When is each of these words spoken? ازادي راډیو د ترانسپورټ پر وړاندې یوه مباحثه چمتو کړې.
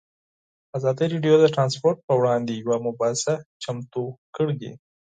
ازادي 0.77 1.05
راډیو 1.13 1.35
د 1.39 1.45
ترانسپورټ 1.55 1.97
پر 2.07 2.15
وړاندې 2.19 2.53
یوه 2.61 2.77
مباحثه 2.87 3.33
چمتو 3.63 4.03
کړې. 4.35 4.71